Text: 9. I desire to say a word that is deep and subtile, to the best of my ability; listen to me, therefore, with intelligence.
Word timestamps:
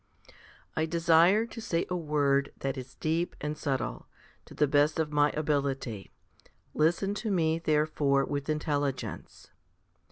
9. 0.29 0.35
I 0.77 0.85
desire 0.87 1.45
to 1.45 1.61
say 1.61 1.85
a 1.87 1.95
word 1.95 2.51
that 2.61 2.75
is 2.75 2.95
deep 2.95 3.35
and 3.39 3.55
subtile, 3.55 4.07
to 4.45 4.55
the 4.55 4.65
best 4.65 4.97
of 4.99 5.11
my 5.13 5.29
ability; 5.37 6.09
listen 6.73 7.13
to 7.13 7.29
me, 7.29 7.59
therefore, 7.59 8.25
with 8.25 8.49
intelligence. 8.49 9.51